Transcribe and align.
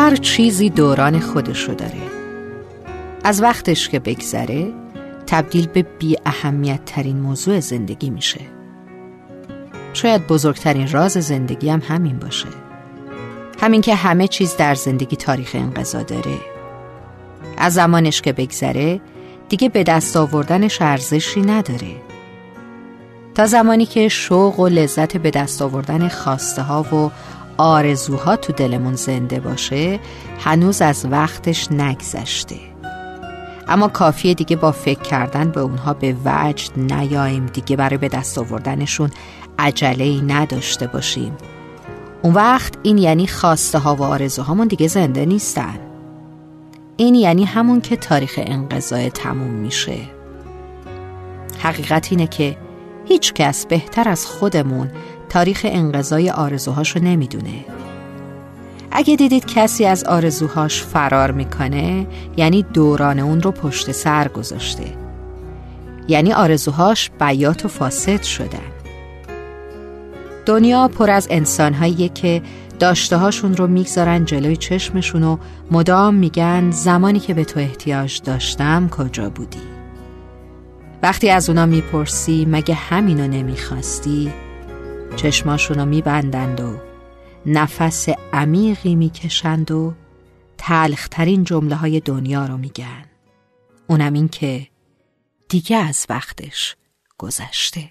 هر 0.00 0.16
چیزی 0.16 0.70
دوران 0.70 1.20
خودشو 1.20 1.72
داره. 1.74 2.02
از 3.24 3.42
وقتش 3.42 3.88
که 3.88 3.98
بگذره 3.98 4.72
تبدیل 5.26 5.66
به 5.66 5.82
بی 5.82 6.16
اهمیت 6.26 6.84
ترین 6.84 7.20
موضوع 7.20 7.60
زندگی 7.60 8.10
میشه. 8.10 8.40
شاید 9.92 10.26
بزرگترین 10.26 10.90
راز 10.90 11.12
زندگی 11.12 11.70
هم 11.70 11.82
همین 11.88 12.18
باشه. 12.18 12.48
همین 13.60 13.80
که 13.80 13.94
همه 13.94 14.28
چیز 14.28 14.56
در 14.56 14.74
زندگی 14.74 15.16
تاریخ 15.16 15.50
انقضا 15.54 16.02
داره. 16.02 16.38
از 17.56 17.74
زمانش 17.74 18.22
که 18.22 18.32
بگذره 18.32 19.00
دیگه 19.48 19.68
به 19.68 19.82
دست 19.82 20.16
آوردنش 20.16 20.82
ارزشی 20.82 21.40
نداره. 21.40 21.96
تا 23.34 23.46
زمانی 23.46 23.86
که 23.86 24.08
شوق 24.08 24.60
و 24.60 24.68
لذت 24.68 25.16
به 25.16 25.30
دست 25.30 25.62
آوردن 25.62 26.08
خواسته 26.08 26.62
ها 26.62 26.82
و 26.82 27.10
آرزوها 27.56 28.36
تو 28.36 28.52
دلمون 28.52 28.94
زنده 28.94 29.40
باشه 29.40 30.00
هنوز 30.38 30.82
از 30.82 31.06
وقتش 31.10 31.72
نگذشته. 31.72 32.56
اما 33.68 33.88
کافیه 33.88 34.34
دیگه 34.34 34.56
با 34.56 34.72
فکر 34.72 35.02
کردن 35.02 35.50
به 35.50 35.60
اونها 35.60 35.94
به 35.94 36.16
وجد 36.24 36.70
نیاییم 36.76 37.46
دیگه 37.46 37.76
برای 37.76 37.96
به 37.96 38.08
دست 38.08 38.38
آوردنشون 38.38 39.10
عجله 39.58 40.04
ای 40.04 40.20
نداشته 40.20 40.86
باشیم. 40.86 41.36
اون 42.22 42.34
وقت 42.34 42.74
این 42.82 42.98
یعنی 42.98 43.26
خواسته 43.26 43.78
ها 43.78 43.96
و 43.96 44.02
آرزوهامون 44.02 44.66
دیگه 44.66 44.88
زنده 44.88 45.26
نیستن. 45.26 45.78
این 46.96 47.14
یعنی 47.14 47.44
همون 47.44 47.80
که 47.80 47.96
تاریخ 47.96 48.34
انقضای 48.42 49.10
تموم 49.10 49.50
میشه. 49.50 49.96
حقیقت 51.58 52.08
اینه 52.10 52.26
که 52.26 52.56
هیچ 53.04 53.34
کس 53.34 53.66
بهتر 53.66 54.08
از 54.08 54.26
خودمون 54.26 54.90
تاریخ 55.30 55.66
انقضای 55.68 56.30
آرزوهاشو 56.30 57.00
نمی‌دونه. 57.00 57.64
اگه 58.92 59.16
دیدید 59.16 59.46
کسی 59.46 59.84
از 59.84 60.04
آرزوهاش 60.04 60.82
فرار 60.82 61.30
می‌کنه 61.30 62.06
یعنی 62.36 62.62
دوران 62.62 63.18
اون 63.18 63.42
رو 63.42 63.50
پشت 63.50 63.92
سر 63.92 64.28
گذاشته. 64.28 64.84
یعنی 66.08 66.32
آرزوهاش 66.32 67.10
بیات 67.20 67.64
و 67.64 67.68
فاسد 67.68 68.22
شدن. 68.22 68.70
دنیا 70.46 70.88
پر 70.88 71.10
از 71.10 71.28
انسانهایی 71.30 72.08
که 72.08 72.42
داشته 72.78 73.16
هاشون 73.16 73.56
رو 73.56 73.66
می‌گذارن 73.66 74.24
جلوی 74.24 74.56
چشمشون 74.56 75.22
و 75.22 75.36
مدام 75.70 76.14
میگن 76.14 76.70
زمانی 76.70 77.20
که 77.20 77.34
به 77.34 77.44
تو 77.44 77.60
احتیاج 77.60 78.22
داشتم 78.22 78.88
کجا 78.88 79.30
بودی؟ 79.30 79.62
وقتی 81.02 81.30
از 81.30 81.48
اونا 81.48 81.66
می‌پرسی 81.66 82.46
مگه 82.50 82.74
همینو 82.74 83.28
نمی‌خواستی؟ 83.28 84.32
چشماشونو 85.16 85.86
میبندند 85.86 86.60
و 86.60 86.76
نفس 87.46 88.08
عمیقی 88.32 88.94
می‌کشند 88.94 89.70
و 89.70 89.94
تلخترین 90.58 91.44
جمله 91.44 91.74
های 91.74 92.00
دنیا 92.00 92.46
رو 92.46 92.56
میگن. 92.56 93.04
اونم 93.86 94.12
این 94.12 94.28
که 94.28 94.66
دیگه 95.48 95.76
از 95.76 96.06
وقتش 96.10 96.76
گذشته. 97.18 97.90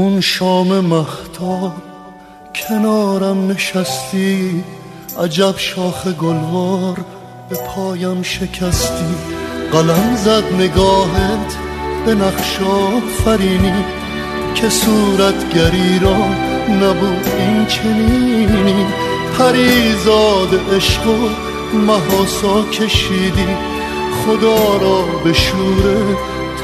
اون 0.00 0.20
شام 0.20 0.80
مهتاب 0.80 1.72
کنارم 2.54 3.50
نشستی 3.50 4.64
عجب 5.18 5.54
شاخ 5.56 6.06
گلوار 6.06 6.96
به 7.48 7.56
پایم 7.56 8.22
شکستی. 8.22 9.14
قلم 9.72 10.16
زد 10.16 10.44
نگاهت 10.58 11.56
به 12.06 12.14
نقشا 12.14 13.00
فرینی 13.24 13.84
که 14.54 14.68
صورتگری 14.68 15.98
را 15.98 16.16
نبود 16.76 17.26
این 17.38 17.66
چنینی. 17.66 18.86
پریزاد 19.38 20.60
عشق 20.76 21.06
و 21.06 21.28
محاسا 21.76 22.62
کشیدی 22.62 23.56
خدا 24.26 24.76
را 24.76 25.02
به 25.24 25.32
شور 25.32 26.16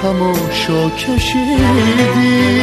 تماشا 0.07 0.91
کشیدی. 0.91 2.63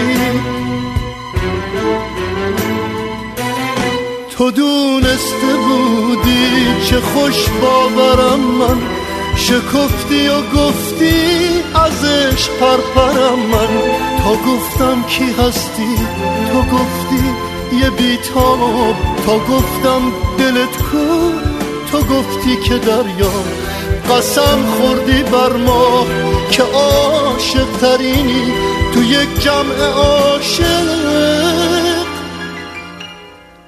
تو 4.37 4.51
دونسته 4.51 5.53
بودی 5.67 6.85
چه 6.89 6.99
خوش 6.99 7.49
باورم 7.61 8.39
من. 8.39 8.81
شکفتی 9.35 10.27
و 10.27 10.41
گفتی 10.41 11.15
ازش 11.75 12.49
پرپرم 12.49 13.39
من. 13.39 13.81
تا 14.23 14.31
گفتم 14.31 15.03
کی 15.07 15.23
هستی؟ 15.23 15.95
تو 16.51 16.61
گفتی 16.61 17.23
یه 17.81 17.89
بیتاب. 17.89 18.95
تا 19.25 19.37
گفتم 19.37 20.01
دلت 20.37 20.77
کو؟ 20.77 21.31
تو 21.91 21.97
گفتی 21.97 22.55
که 22.55 22.77
دریا. 22.77 23.33
قسم 24.09 24.65
خوردی 24.65 25.23
بر 25.23 25.53
ما 25.53 26.05
که 26.51 26.63
عاشق 26.63 27.77
ترینی 27.81 28.53
تو 28.93 29.03
یک 29.03 29.39
جمع 29.39 29.79
عاشق. 29.95 30.63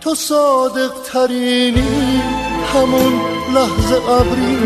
تو 0.02 0.16
صادق 0.16 0.92
ترینی 1.14 2.22
همون 2.74 3.22
لحظه 3.54 4.10
ابری 4.10 4.58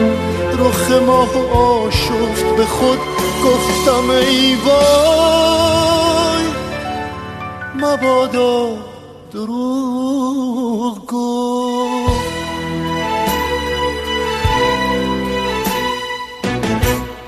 رخ 0.60 0.92
ماه 0.92 1.38
و 1.38 1.58
آشفت 1.58 2.46
به 2.58 2.66
خود 2.66 3.00
گفتم 3.46 4.10
ای 4.10 4.56
وای. 4.66 6.46
مبادا 7.76 8.70
دروغ 9.34 11.06
گفت. 11.06 12.39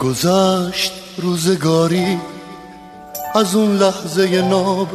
گذشت 0.01 0.91
روزگاری 1.17 2.17
از 3.35 3.55
اون 3.55 3.77
لحظه 3.77 4.41
ناب 4.41 4.87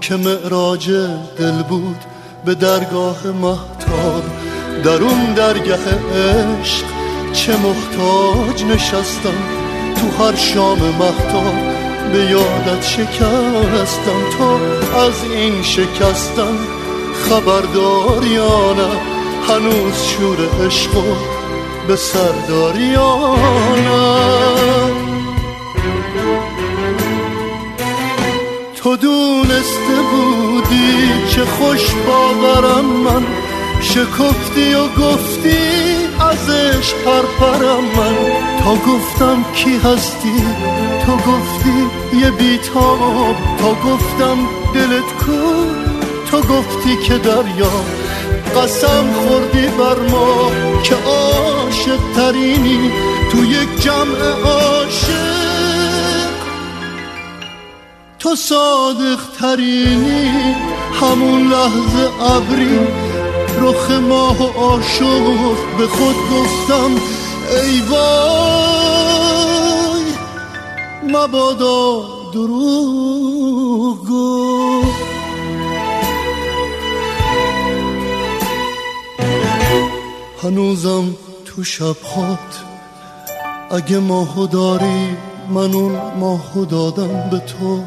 که 0.00 0.16
معراج 0.16 0.90
دل 1.38 1.62
بود 1.62 1.96
به 2.44 2.54
درگاه 2.54 3.26
محتاب 3.26 4.22
در 4.84 5.02
اون 5.02 5.34
درگه 5.34 5.78
عشق 6.14 6.84
چه 7.32 7.52
محتاج 7.56 8.64
نشستم 8.64 9.34
تو 9.96 10.24
هر 10.24 10.36
شام 10.36 10.78
محتاب 10.78 11.54
به 12.12 12.18
یادت 12.18 12.82
شکستم 12.86 14.20
تا 14.38 14.54
از 15.06 15.24
این 15.32 15.62
شکستم. 15.62 16.58
خبردار 17.14 18.24
یا 18.26 18.72
نه 18.72 18.88
هنوز 19.48 20.02
شور 20.02 20.66
عشق 20.66 20.90
به 21.88 21.96
سرداری 21.96 22.96
تو 28.76 28.96
دونسته 28.96 29.96
بودی 30.10 31.08
چه 31.28 31.44
خوش 31.44 31.90
باورم 32.06 32.84
من. 32.84 33.22
شکفتی 33.80 34.74
و 34.74 34.86
گفتی 34.86 35.58
ازش 36.30 36.94
پرپرم 36.94 37.84
من. 37.96 38.16
تا 38.64 38.74
گفتم 38.74 39.44
کی 39.54 39.76
هستی؟ 39.76 40.44
تو 41.06 41.12
گفتی 41.12 41.86
یه 42.20 42.30
بیتاب. 42.30 43.36
تا 43.58 43.70
گفتم 43.70 44.38
دلت 44.74 45.12
کو؟ 45.26 45.32
تو 46.30 46.40
گفتی 46.40 46.96
که 46.96 47.18
دریا 47.18 47.70
قسم 48.56 49.12
خوردی 49.12 49.66
بر 49.66 49.98
ما 50.10 50.50
که 50.82 50.94
عاشق 50.94 52.00
ترینی 52.16 52.90
تو 53.32 53.44
یک 53.44 53.82
جمع 53.82 54.18
عاشق. 54.44 55.42
تو 58.18 58.36
صادق 58.36 59.20
ترینی 59.40 60.30
همون 61.00 61.48
لحظه 61.48 62.10
ابری 62.22 62.78
رخ 63.60 63.90
ماه 63.90 64.42
و 64.42 64.78
به 65.78 65.86
خود 65.86 66.16
گفتم 66.32 66.90
ای 67.50 67.80
وای 67.80 69.22
مبادا 71.08 72.04
دروغ 72.32 74.06
هنوزم 80.44 81.16
تو 81.44 81.64
شبهات. 81.64 82.62
اگه 83.70 83.98
ماهو 83.98 84.46
داری 84.46 85.16
من 85.48 85.74
اون 85.74 85.92
ماهو 86.20 86.64
دادم 86.64 87.30
به 87.30 87.38
تو. 87.38 87.82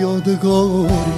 یادگاری 0.00 1.14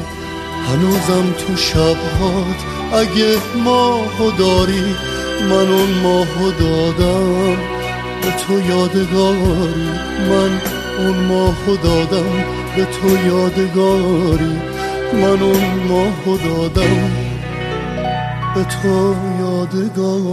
هنوزم 0.69 1.33
تو 1.39 1.57
شبهات. 1.57 2.61
اگه 2.93 3.37
ماهو 3.65 4.31
داری 4.31 4.95
من 5.51 5.69
اون 5.73 5.91
ماهو 6.03 6.51
دادم 6.51 7.57
به 8.23 8.31
تو. 8.31 8.69
یادگاری 8.69 9.89
من 10.29 10.61
اون 10.99 11.27
ماهو 11.27 11.77
دادم 11.77 12.45
به 12.77 12.85
تو. 12.85 13.27
یادگاری 13.27 14.57
من 15.13 15.43
اون 15.43 15.65
ماهو 15.89 16.37
دادم. 16.37 17.26
به 18.57 18.65
تو 18.65 19.15
یادگاری. 19.41 20.27